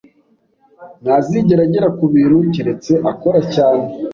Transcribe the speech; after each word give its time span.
Ntazigera 1.03 1.61
agera 1.67 1.87
kubintu 1.99 2.37
keretse 2.53 2.93
akora 3.11 3.39
cyane 3.53 3.83